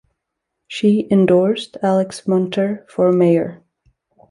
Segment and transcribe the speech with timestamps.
[0.67, 3.61] She endorsed Alex Munter for mayor.